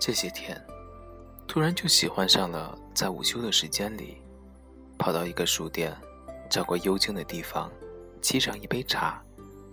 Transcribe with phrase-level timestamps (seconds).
[0.00, 0.58] 这些天，
[1.46, 4.16] 突然就喜欢上了在午休的时间里，
[4.98, 5.94] 跑到一个书店，
[6.48, 7.70] 找个幽静的地方，
[8.22, 9.22] 沏上一杯茶，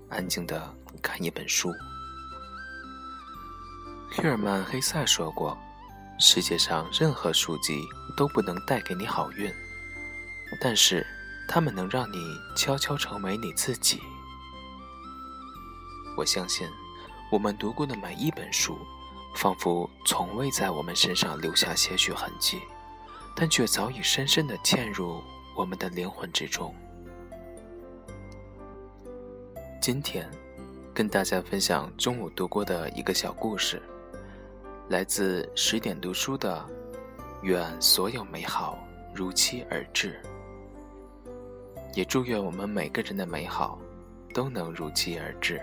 [0.09, 0.69] 安静的
[1.01, 1.71] 看一本书。
[4.21, 5.57] 日尔曼·黑塞说过
[6.19, 7.81] ：“世界上任何书籍
[8.17, 9.49] 都不能带给你好运，
[10.59, 11.07] 但是
[11.47, 12.17] 它们能让你
[12.53, 14.01] 悄悄成为你自己。”
[16.17, 16.67] 我相信，
[17.31, 18.77] 我们读过的每一本书，
[19.37, 22.59] 仿佛从未在我们身上留下些许痕迹，
[23.35, 25.21] 但却早已深深地嵌入
[25.55, 26.73] 我们的灵魂之中。
[29.79, 30.27] 今天，
[30.91, 33.79] 跟大家分享中午读过的一个小故事，
[34.89, 36.59] 来自十点读书的
[37.43, 38.79] 《愿所有美好
[39.13, 40.19] 如期而至》，
[41.93, 43.79] 也祝愿我们每个人的美好
[44.33, 45.61] 都能如期而至。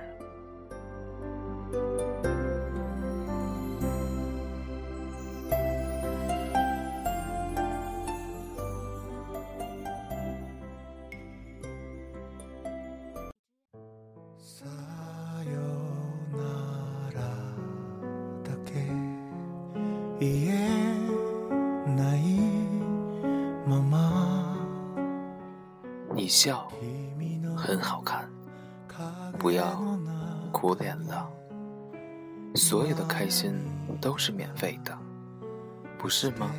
[26.17, 26.69] 你笑
[27.57, 28.31] 很好看，
[29.39, 29.83] 不要
[30.53, 31.29] 哭脸了。
[32.55, 33.53] 所有的开心
[34.01, 34.97] 都是免费的，
[35.99, 36.51] 不是吗？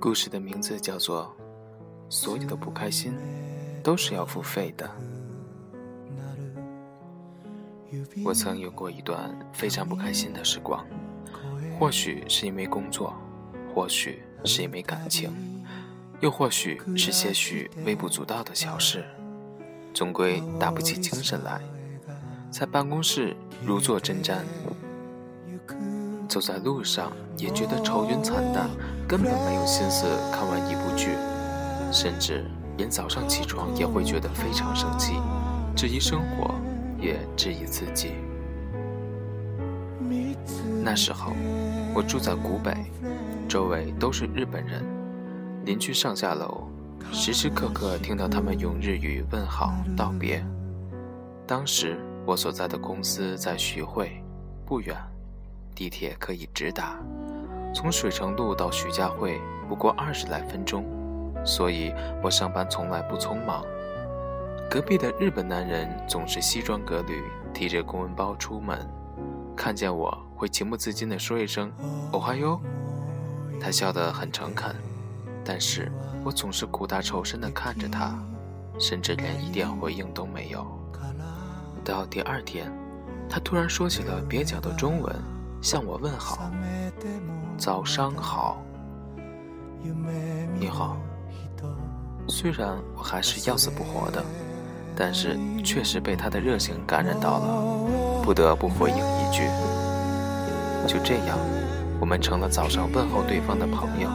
[0.00, 1.24] 故事的名字叫做
[2.10, 3.14] 《所有的不开心
[3.82, 4.86] 都是要付费的》。
[8.24, 10.84] 我曾有过一段非常不开心的时光，
[11.78, 13.14] 或许是因为工作，
[13.74, 15.30] 或许是因为感情，
[16.20, 19.04] 又或许是些许微不足道的小事，
[19.94, 21.60] 总归打不起精神来。
[22.50, 24.38] 在办公室如坐针毡，
[26.28, 28.68] 走在路上也觉得愁云惨淡，
[29.08, 31.10] 根本没有心思看完一部剧，
[31.92, 32.44] 甚至
[32.76, 35.14] 连早上起床也会觉得非常生气，
[35.76, 36.54] 质疑生活，
[37.00, 38.12] 也质疑自己。
[40.84, 41.32] 那时候，
[41.94, 42.74] 我住在古北，
[43.48, 44.84] 周围都是日本人，
[45.64, 46.68] 邻居上下楼，
[47.12, 50.44] 时时刻刻听到他们用日语问好道别。
[51.46, 51.98] 当时。
[52.26, 54.22] 我所在的公司在徐汇，
[54.66, 54.94] 不远，
[55.74, 57.00] 地铁可以直达。
[57.74, 60.84] 从水城路到徐家汇不过二十来分钟，
[61.42, 63.64] 所以我上班从来不匆忙。
[64.70, 68.78] 隔壁的日本男人总是西装革履，提着公文包出门，
[69.56, 71.72] 看见我会情不自禁地说一声
[72.14, 72.60] “哦哈哟”。
[73.60, 74.72] 他笑得很诚恳，
[75.44, 75.90] 但是
[76.22, 78.16] 我总是苦大仇深地看着他，
[78.78, 80.64] 甚至连一点回应都没有。
[81.82, 82.72] 到第二天，
[83.28, 85.12] 他突然说起了蹩脚的中文，
[85.60, 86.48] 向我问好
[87.58, 88.62] ：“早上好，
[90.56, 90.96] 你好。”
[92.28, 94.24] 虽然我还是要死不活的，
[95.00, 95.34] 但是
[95.64, 99.44] 确实被他的热情感染到了，不得不回应一句。
[100.86, 101.38] 就这样，
[101.98, 104.10] 我们成了早上问候对方的朋友。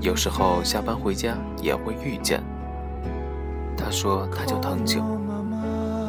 [0.00, 2.42] 有时候下班回家也会遇见。
[3.76, 5.00] 他说他叫藤九。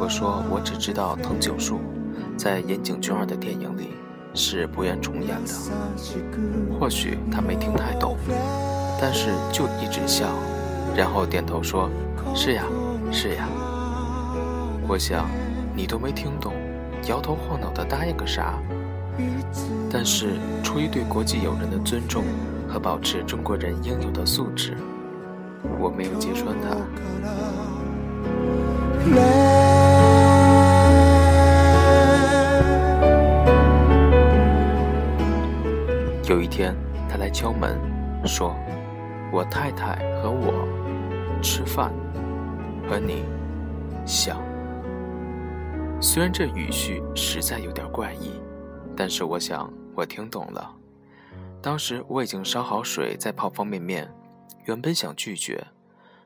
[0.02, 1.80] 我说，我只知道藤九树
[2.36, 3.92] 在岩井俊二的电影里
[4.34, 5.54] 是不愿重演的。
[6.80, 8.18] 或许他没听太懂，
[9.00, 10.26] 但是就一直笑，
[10.96, 11.88] 然后点头说
[12.34, 12.64] ：“是呀，
[13.12, 13.48] 是呀。”
[14.88, 15.30] 我想
[15.76, 16.54] 你都没听懂，
[17.08, 18.56] 摇头晃脑的答应个啥？
[19.92, 22.24] 但是出于对国际友人的尊重
[22.68, 24.78] 和保持中国人应有的素质，
[25.80, 26.78] 我没有揭穿他。
[36.28, 36.76] 有一天，
[37.10, 37.78] 他来敲门，
[38.26, 38.56] 说
[39.34, 40.68] ：“我太太和我
[41.42, 41.92] 吃饭，
[42.90, 43.24] 和你
[44.04, 44.42] 想。”
[46.02, 48.42] 虽然这语序实在有点怪异，
[48.98, 50.76] 但是我想我听懂了。
[51.62, 54.12] 当时我已经烧好水在泡方便面，
[54.66, 55.68] 原本想拒绝，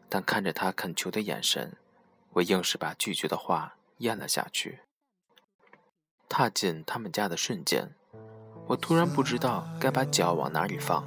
[0.07, 1.75] 但看着他恳求的眼神，
[2.33, 4.80] 我硬是把拒绝的话咽了下去。
[6.30, 7.89] 踏进他们家的瞬间。
[8.65, 11.04] 我突然不知道该把脚往哪里放，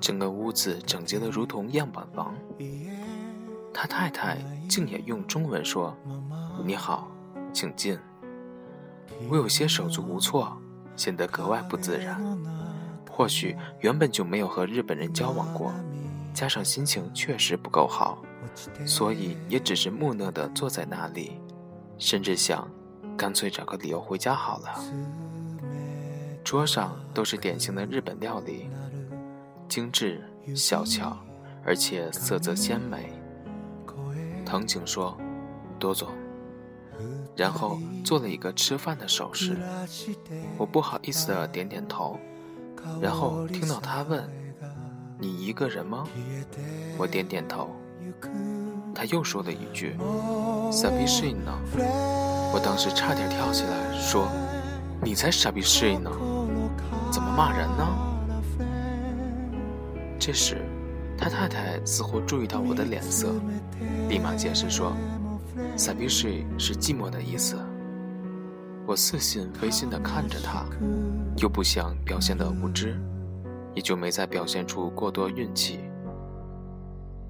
[0.00, 2.36] 整个屋子整洁的如同样板房。
[3.72, 4.38] 他太太
[4.68, 5.96] 竟也用中文说
[6.64, 7.10] ：“你好，
[7.52, 7.98] 请进。”
[9.30, 10.56] 我有些手足无措，
[10.96, 12.20] 显得格外不自然。
[13.10, 15.72] 或许原本就没有和日本人交往过，
[16.32, 18.22] 加上心情确实不够好，
[18.86, 21.40] 所以也只是木讷地坐在那里，
[21.98, 22.68] 甚至想
[23.16, 24.84] 干脆找个理由回家好了。
[26.42, 28.68] 桌上都是典型的日本料理，
[29.68, 30.20] 精致
[30.56, 31.16] 小巧，
[31.64, 33.12] 而且色泽鲜美。
[34.52, 35.16] 藤井说
[35.80, 36.12] ：“多做。”
[37.34, 39.56] 然后做了一个吃饭的手势。
[40.58, 42.18] 我不好意思的点点头。
[43.00, 44.28] 然后听到他问
[45.18, 46.06] ：“你一个人吗？”
[46.98, 47.70] 我点点头。
[48.94, 49.96] 他又说了一句
[50.70, 51.50] ：“傻逼睡呢？”
[52.52, 54.28] 我当时差点跳起来说
[55.00, 56.10] ：“你才傻逼睡呢！
[57.10, 57.88] 怎么骂人呢？”
[60.20, 60.62] 这时，
[61.22, 63.32] 他太太似乎注意到我的脸色，
[64.08, 64.92] 立马解释说
[65.78, 67.56] ：“傻逼睡是寂寞的意思。”
[68.84, 70.64] 我似信非信地看着他，
[71.36, 73.00] 又不想表现得无知，
[73.72, 75.78] 也就没再表现出过多运气。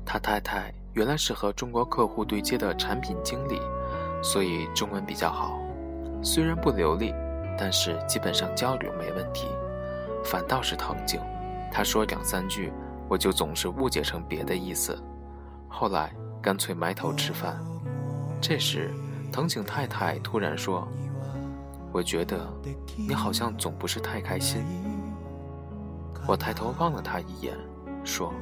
[0.06, 3.60] 他太太原来是和中国客户对接的产品经理，
[4.22, 5.60] 所以中文比较好，
[6.22, 7.12] 虽然不流利，
[7.58, 9.48] 但是基本上交流没问题。
[10.24, 11.20] 反倒是藤井，
[11.70, 12.72] 他说两三句，
[13.12, 14.98] 我就总是误解成别的意思，
[15.68, 16.10] 后来
[16.40, 17.60] 干脆埋头吃饭。
[18.40, 18.90] 这时，
[19.30, 20.88] 藤井太太突然说。
[21.92, 22.50] 我觉得
[22.96, 24.64] 你好像总不是太开心。
[26.26, 27.54] 我抬头望了他一眼，
[28.02, 28.32] 说：“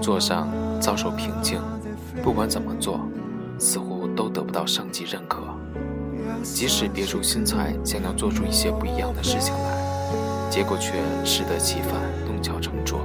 [0.05, 1.59] 作上遭受瓶颈，
[2.23, 3.01] 不管怎么做，
[3.59, 5.41] 似乎都得不到上级认可。
[6.43, 10.93] 即使别出心裁，想要做出一些不一样的事情来，结果却
[11.25, 11.95] 适得其反，
[12.27, 13.01] 弄巧成拙。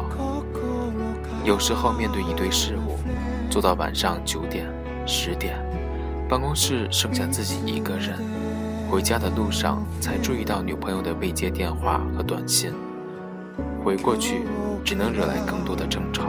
[1.46, 2.98] 有时候面对一堆事务，
[3.50, 4.68] 做到晚上九点、
[5.06, 5.56] 十点，
[6.28, 8.20] 办公室剩下自己一个人，
[8.92, 12.74] 回家的路上才注意到女朋友的未接电话和短信，
[13.86, 14.42] 回过去
[14.84, 16.26] 只能惹来更多的争吵。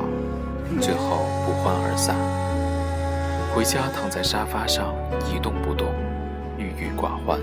[0.79, 2.15] 最后不欢而散。
[3.55, 4.95] 回家躺在沙发上
[5.27, 5.89] 一动不动，
[6.57, 7.41] 郁郁寡欢。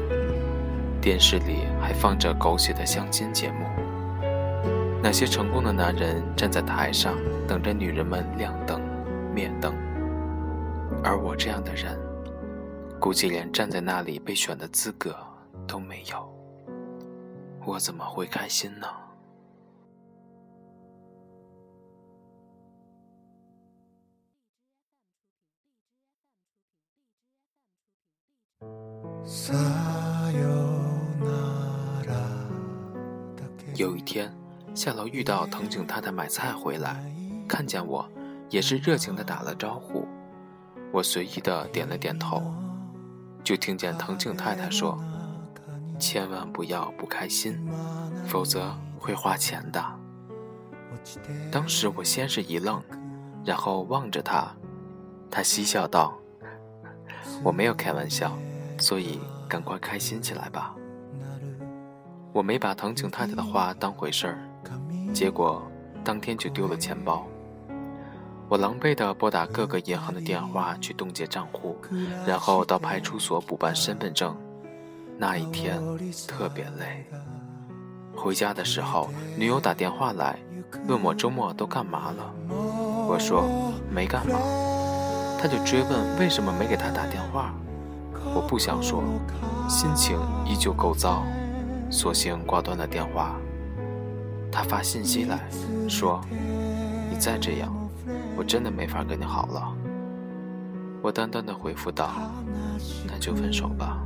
[1.02, 3.66] 电视里还放着狗血的相亲节目。
[5.02, 7.16] 那些成功的男人站在台上
[7.48, 8.82] 等着女人们亮灯、
[9.34, 9.74] 灭灯，
[11.04, 11.98] 而我这样的人，
[13.00, 15.16] 估计连站在那里被选的资格
[15.68, 16.28] 都没有。
[17.66, 18.88] 我怎么会开心呢？
[33.76, 34.34] 有一天，
[34.76, 37.02] 下楼遇到藤井太太买菜回来，
[37.48, 38.06] 看见我，
[38.50, 40.06] 也是热情的打了招呼。
[40.92, 42.44] 我随意的点了点头，
[43.44, 44.98] 就听见藤井太太说
[45.98, 47.58] ：“千万不要不开心，
[48.26, 49.82] 否则会花钱的。”
[51.50, 52.84] 当时我先是一愣，
[53.46, 54.54] 然后望着他，
[55.32, 56.18] 他嬉笑道
[57.44, 58.38] ：“我没有开玩笑。”
[58.80, 60.76] 所以，赶快开心起来吧。
[62.34, 64.38] 我没把藤井太太的话当回事儿，
[65.14, 65.66] 结果
[66.04, 67.26] 当天就丢了钱包。
[68.50, 71.76] 我狼狈地拨打各个银行的电话去冻结账户，
[72.26, 74.38] 然后到派出所补办身份证。
[75.18, 75.82] 那一天
[76.28, 77.06] 特别累。
[78.16, 80.40] 回家的时候，女友打电话来，
[80.88, 82.34] 问我周末都干嘛了。
[83.10, 83.44] 我说
[83.90, 84.40] 没干嘛，
[85.40, 87.54] 她就追问为什么没给她打电话。
[88.36, 89.04] 我不想说，
[89.68, 91.24] 心情依旧够糟，
[91.90, 93.36] 索性挂断了电话。
[94.52, 95.48] 他发信息来
[95.90, 96.22] 说
[97.10, 97.74] ：“你再这样，
[98.36, 99.74] 我真的没法跟你好了。”
[101.04, 102.10] 我淡淡的回复道
[103.06, 104.00] ：“那就分手吧。”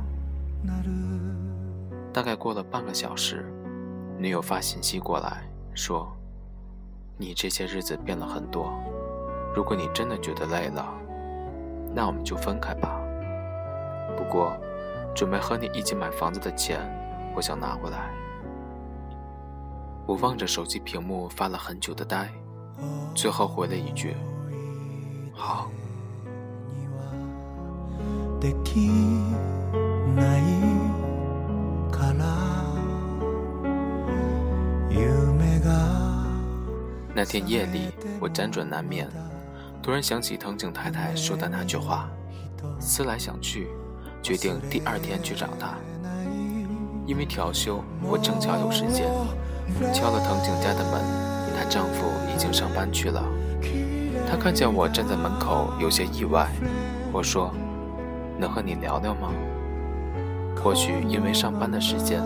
[2.12, 3.46] 大概过了半个小时，
[4.18, 5.42] 女友发信息过来
[5.74, 6.10] 说
[7.16, 8.72] ：“你这些日子变了很多，
[9.54, 10.86] 如果你真的觉得累了，
[11.94, 12.98] 那我们就分开吧。”
[14.16, 14.56] 不过，
[15.14, 16.80] 准备和你一起买房子的钱，
[17.34, 18.10] 我想拿回来。
[20.06, 22.28] 我望着手机屏幕发了很久的呆，
[23.14, 24.16] 最后回了一句
[25.32, 25.70] ：“好。”
[37.14, 39.08] 那天夜里，我辗转难眠，
[39.80, 42.08] 突然想起藤井太太说的那句话，
[42.80, 43.68] 思来想去。
[44.22, 45.74] 决定第二天去找他。
[47.04, 49.06] 因为调休，我正巧有时间，
[49.92, 51.02] 敲了藤井家的门。
[51.54, 53.22] 她丈夫已经上班去了。
[54.30, 56.48] 她看见我站在门口，有些意外。
[57.12, 57.52] 我说
[58.38, 59.30] ：“能和你聊聊吗？”
[60.62, 62.22] 或许因为上班的时间，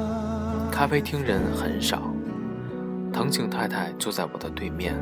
[0.70, 2.02] 咖啡厅人很少。
[3.12, 4.94] 藤井太太坐在我的对面，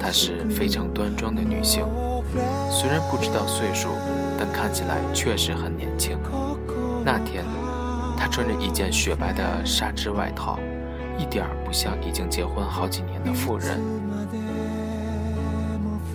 [0.00, 1.86] 她是非常端庄的女性，
[2.70, 3.88] 虽然不知道岁数，
[4.38, 6.18] 但看起来确实很年轻。
[7.04, 7.44] 那天，
[8.16, 10.58] 她穿着一件雪白的纱织外套，
[11.18, 13.80] 一点儿不像已经结婚好几年的妇人。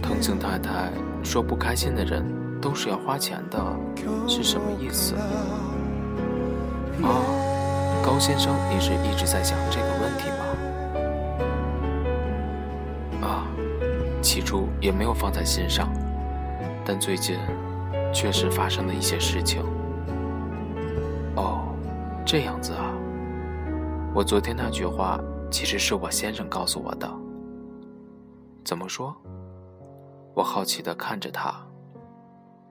[0.02, 0.92] 藤井太太
[1.24, 2.26] 说：“不开心的人
[2.60, 3.64] 都是要花钱的，
[4.28, 5.14] 是什么意思？”
[7.04, 7.22] 啊，
[8.04, 10.30] 高先生，你是一直在想这个问题
[13.22, 13.28] 吗？
[13.28, 13.48] 啊，
[14.22, 15.88] 起初也没有放在心上，
[16.84, 17.38] 但最近
[18.13, 19.63] 确实发生了一些事情。
[21.36, 21.75] 哦，
[22.25, 22.94] 这样子啊。
[24.13, 25.20] 我昨天那句话
[25.51, 27.10] 其实是我先生告诉我的。
[28.66, 29.16] 怎么说？
[30.36, 31.68] 我好奇的看着他，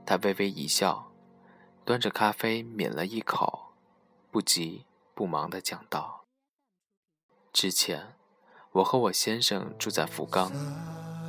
[0.06, 1.10] 他微微一笑，
[1.84, 3.72] 端着咖啡抿了一口。
[4.30, 6.24] 不急不忙的讲道
[7.52, 8.14] ：“之前，
[8.72, 10.52] 我和我先生住在福冈，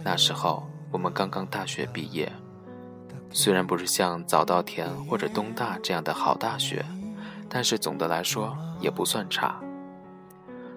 [0.04, 2.32] 那时候我们刚刚大学毕业，
[3.32, 6.86] 虽然不是像早稻田或者东大这样的好大学，
[7.48, 9.60] 但是总的来说也不算差。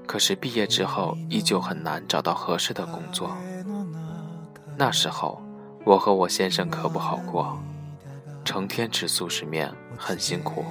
[0.06, 3.36] 可是毕业之后依旧很难找到合适的工作。
[4.76, 5.42] 那时候，
[5.84, 7.58] 我和我先生可不好过，
[8.44, 10.64] 成天吃速食面，很辛苦。”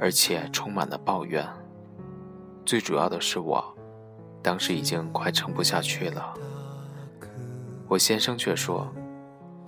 [0.00, 1.44] 而且充满了抱怨。
[2.64, 3.74] 最主要的是我，
[4.40, 6.34] 当时已经快撑不下去了。
[7.88, 8.86] 我先生却说，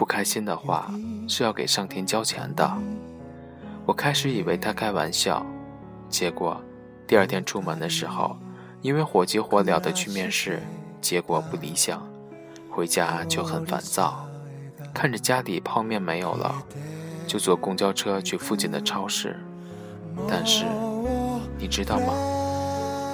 [0.00, 0.90] 不开心的话
[1.28, 2.73] 是要给上天交钱的。
[3.85, 5.45] 我开始以为他开玩笑，
[6.09, 6.59] 结果
[7.07, 8.35] 第二天出门的时候，
[8.80, 10.59] 因为火急火燎的去面试，
[11.02, 12.02] 结果不理想，
[12.71, 14.26] 回家就很烦躁，
[14.95, 16.54] 看着家里泡面没有了，
[17.26, 19.38] 就坐公交车去附近的超市。
[20.26, 20.64] 但是，
[21.59, 22.14] 你知道吗？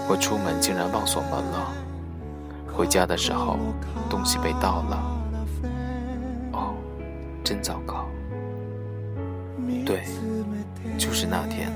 [0.08, 1.72] 我出门竟然忘锁门了。
[2.72, 3.58] 回家的时候，
[4.08, 5.15] 东西被盗了。
[7.46, 8.08] 哦，真糟糕。
[9.84, 10.02] 对，
[10.98, 11.70] 就是那天，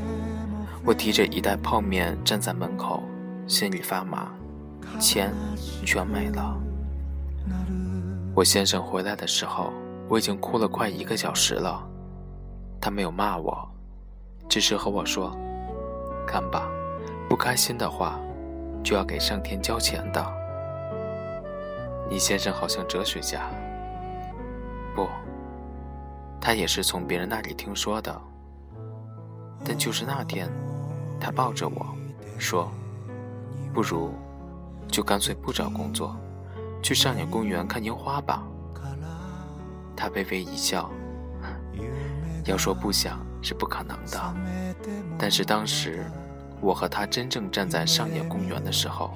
[0.85, 3.05] 我提着一袋泡面站在门口，
[3.47, 4.33] 心里发麻，
[4.99, 5.33] 钱
[5.87, 6.61] 全没了。
[8.35, 9.73] 我先生回来的时候，
[10.09, 11.81] 我已经哭了快一个小时了。
[12.81, 13.69] 他没有骂我。
[14.49, 15.31] 只是和我说
[16.27, 16.69] ：“看吧，
[17.29, 18.19] 不开心的话，
[18.83, 20.27] 就要给上天交钱的。”
[22.11, 23.49] 你先生好像哲学家。
[24.93, 25.07] 不，
[26.41, 28.21] 他也是从别人那里听说的。
[29.65, 30.51] 但就是那天，
[31.21, 31.87] 他抱着我
[32.39, 32.71] 说
[33.75, 34.13] ：“不如，
[34.89, 36.17] 就干脆不找工作，
[36.83, 38.43] 去上野公园看樱花吧。”
[39.95, 40.91] 他微微一笑，
[42.47, 43.21] 要说不想。
[43.43, 44.35] 是不可能的，
[45.19, 46.05] 但是当时
[46.61, 49.15] 我和他真正站在上野公园的时候，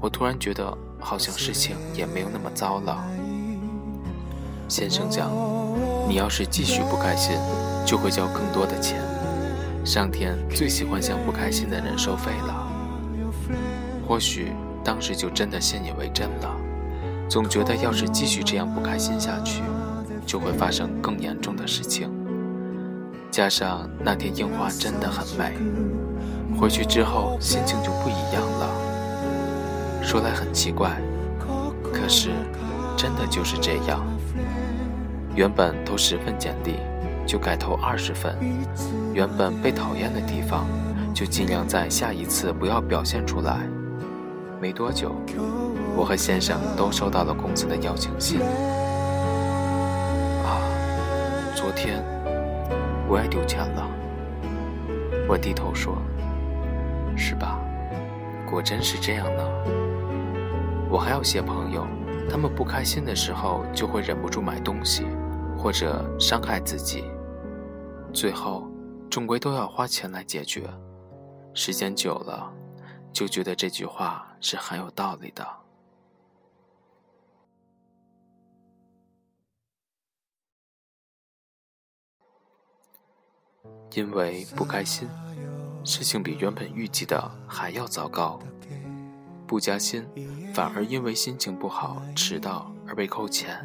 [0.00, 3.04] 我突然觉得好像事情也没有那么糟了。
[4.68, 5.32] 先生讲，
[6.10, 7.38] 你要是继续不开心，
[7.86, 9.00] 就会交更多的钱。
[9.84, 12.68] 上天最喜欢向不开心的人收费了。
[14.08, 14.50] 或许
[14.82, 16.50] 当时就真的信以为真了，
[17.28, 19.62] 总觉得要是继续这样不开心下去，
[20.26, 22.10] 就会发生更严重的事情。
[23.30, 25.56] 加上那天樱花真的很美，
[26.58, 30.02] 回去之后心情就不一样了。
[30.02, 30.90] 说来很奇怪，
[31.92, 32.30] 可是
[32.96, 34.04] 真的就是这样。
[35.34, 36.76] 原本投十份简历，
[37.26, 38.32] 就改投二十份；
[39.14, 40.66] 原本被讨厌的地方，
[41.14, 43.60] 就尽量在下一次不要表现出来。
[44.60, 45.14] 没多久，
[45.96, 48.40] 我和先生都收到了公司的邀请信。
[50.44, 50.60] 啊，
[51.54, 52.04] 昨天。
[53.12, 53.90] 我也丢钱了，
[55.28, 55.98] 我低头说
[57.18, 57.58] ：“是吧？
[58.48, 59.42] 果真是这样呢。”
[60.88, 61.84] 我还有些朋友，
[62.30, 65.06] 他们不开心的时候就会忍不住买东西，
[65.60, 67.04] 或者伤害自己，
[68.14, 68.66] 最后
[69.10, 70.66] 终归都要花钱来解决。
[71.52, 72.50] 时间久了，
[73.12, 75.46] 就觉得这句话是很有道理的。
[83.92, 85.06] 因为不开心，
[85.84, 88.40] 事情比原本预计的还要糟糕。
[89.46, 90.08] 不加薪，
[90.54, 93.62] 反而因为心情不好迟到而被扣钱。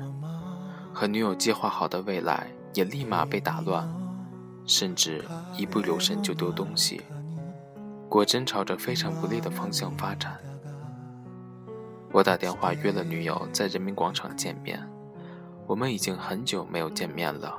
[0.96, 3.86] 和女友计划好的未来也立马被打乱，
[4.66, 5.26] 甚至
[5.58, 7.02] 一不留神就丢东西。
[8.08, 10.40] 果真朝着非常不利的方向发展。
[12.14, 14.82] 我打电话约了女友在人民广场见面，
[15.68, 17.54] 我们已经很久没有见面了。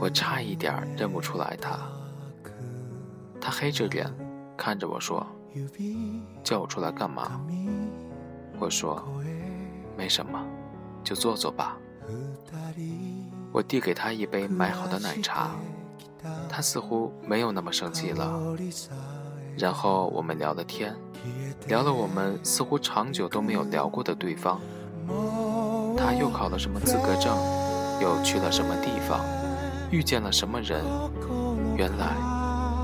[0.00, 1.78] 我差一点认不出来她。
[3.38, 4.10] 她黑着脸
[4.56, 5.24] 看着我说
[6.42, 7.38] ：“叫我出来干嘛？”
[8.58, 9.06] 我说
[9.98, 10.42] ：“没什么，
[11.04, 11.76] 就坐坐吧。”
[13.52, 15.50] 我递给他一杯买好的奶茶。
[16.48, 18.32] 他似乎没有那么生气了，
[19.56, 20.94] 然后我们聊了天，
[21.68, 24.60] 聊了我们似乎长久都没有聊过的对方。
[25.96, 27.36] 他又考了什么资格证，
[28.00, 29.24] 又去了什么地方，
[29.90, 30.84] 遇见了什么人。
[31.76, 32.16] 原来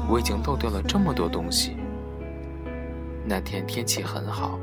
[0.08, 1.76] 我已经漏掉了这么多东西。
[3.24, 4.58] 那天天气很好，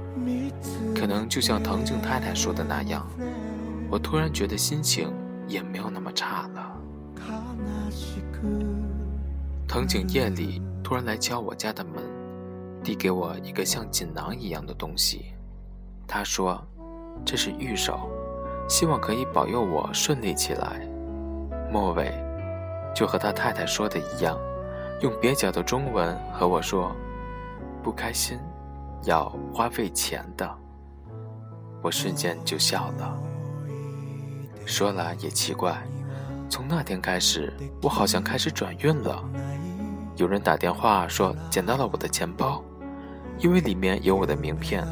[0.96, 3.06] 可能就像藤井太太说的那样，
[3.90, 5.12] 我突然觉得心情
[5.48, 6.76] 也没有那么差了。
[9.68, 12.04] 藤井夜里突然来敲我家的门，
[12.84, 15.34] 递给我一个像锦囊一样的东西。
[16.08, 16.60] 他说
[17.26, 18.10] ：“这是玉手，
[18.68, 20.88] 希望可以保佑我顺利起来。”
[21.72, 22.12] 末尾
[22.96, 24.38] 就和他太太说的一样，
[25.02, 26.96] 用蹩脚的中文和我说
[27.84, 28.40] ：“不开心，
[29.04, 30.50] 要花费钱的。”
[31.82, 33.29] 我瞬间就笑了。
[34.70, 35.76] 说来也奇怪。
[36.48, 39.24] 从那天开始，我好像开始转运了。
[40.16, 42.64] 有人打电话说捡到了我的钱包，
[43.40, 44.88] 因为里面有我的名片，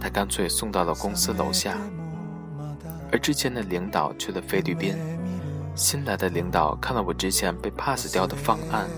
[0.00, 1.78] 他干脆送到了公司楼下。
[3.12, 4.96] 而之前的领导去了菲律宾，
[5.76, 8.88] 新来的领导看了我之前被 pass 掉的方案，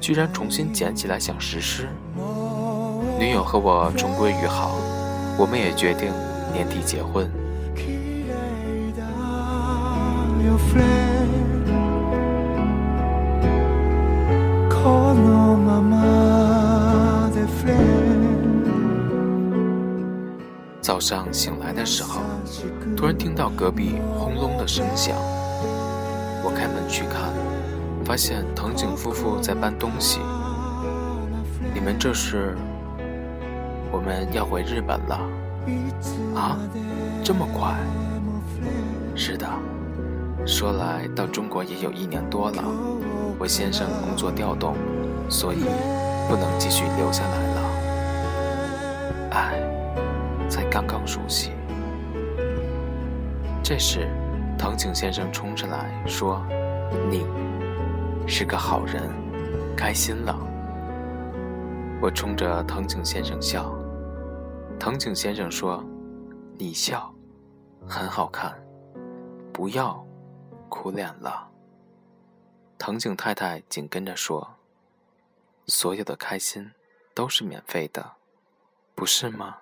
[0.00, 1.88] 居然重新捡起来想实施。
[3.18, 4.76] 女友和我重归于好，
[5.36, 6.12] 我们也决定
[6.52, 7.28] 年底结婚。
[20.80, 22.20] 早上醒来的时候，
[22.96, 25.14] 突然听到隔壁轰隆的声响。
[26.42, 27.34] 我开门去看，
[28.04, 30.20] 发现藤井夫妇在搬东西。
[31.74, 32.56] 你们这是？
[33.90, 35.20] 我们要回日本了？
[36.34, 36.56] 啊，
[37.24, 37.74] 这么快？
[39.14, 39.46] 是的，
[40.46, 42.62] 说来到中国也有一年多了。
[43.38, 44.76] 我先生工作调动，
[45.28, 45.64] 所以
[46.28, 47.62] 不能继续留下来了。
[49.32, 51.50] 唉，才刚刚熟悉。
[53.62, 54.08] 这时，
[54.56, 56.40] 藤井先生冲上来说
[57.10, 57.26] ：“你
[58.28, 59.02] 是个好人，
[59.76, 60.38] 开心了。”
[62.00, 63.74] 我冲着藤井先生笑。
[64.78, 65.84] 藤井先生说
[66.56, 67.12] ：“你笑，
[67.88, 68.54] 很好看，
[69.52, 70.05] 不要
[70.68, 71.50] 苦脸了。”
[72.78, 74.56] 藤井太太紧跟着说
[75.66, 76.72] ：“所有的开心
[77.14, 78.12] 都是免费的，
[78.94, 79.58] 不是吗？”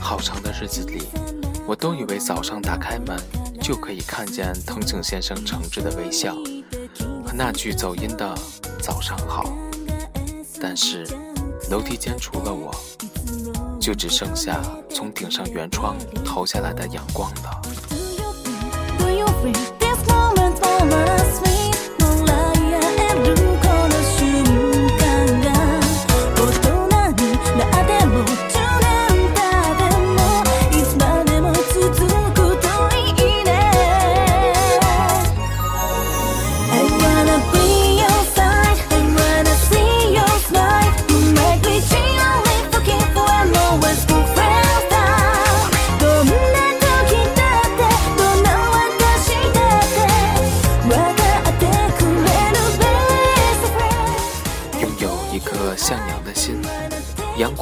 [0.00, 1.08] 好长的日子里，
[1.66, 3.18] 我都以为早上打开门。
[3.64, 6.34] 就可以看见藤井先生诚挚的微笑
[7.24, 8.34] 和那句走音的
[8.78, 9.56] “早上好”，
[10.60, 11.06] 但是
[11.70, 12.70] 楼梯间除了我，
[13.80, 17.62] 就只剩下从顶上圆窗投下来的阳光了。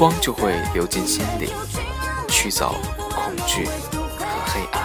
[0.02, 1.52] 光就会流进心里，
[2.26, 2.74] 驱走
[3.14, 3.66] 恐惧
[4.18, 4.82] 和黑暗。